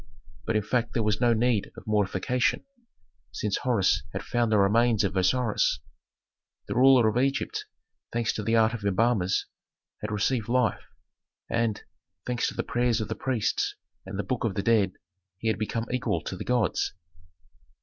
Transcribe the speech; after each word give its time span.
But 0.47 0.55
in 0.55 0.63
fact 0.63 0.93
there 0.95 1.03
was 1.03 1.21
no 1.21 1.31
need 1.31 1.69
of 1.77 1.85
mortification, 1.85 2.65
since 3.31 3.57
Horus 3.59 4.01
had 4.13 4.23
found 4.23 4.51
the 4.51 4.57
remains 4.57 5.03
of 5.03 5.15
Osiris. 5.15 5.79
The 6.67 6.73
ruler 6.73 7.07
of 7.07 7.19
Egypt, 7.19 7.65
thanks 8.11 8.33
to 8.33 8.41
the 8.41 8.55
art 8.55 8.73
of 8.73 8.83
embalmers, 8.83 9.45
had 10.01 10.09
received 10.11 10.49
life, 10.49 10.83
and, 11.51 11.83
thanks 12.25 12.47
to 12.47 12.55
the 12.55 12.63
prayers 12.63 12.99
of 12.99 13.09
the 13.09 13.15
priests 13.15 13.75
and 14.03 14.17
the 14.17 14.23
Book 14.23 14.43
of 14.43 14.55
the 14.55 14.63
Dead, 14.63 14.93
he 15.37 15.49
had 15.49 15.59
become 15.59 15.85
equal 15.91 16.21
to 16.21 16.35
the 16.35 16.45
gods. 16.45 16.93